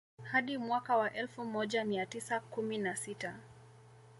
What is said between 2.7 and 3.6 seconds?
na sita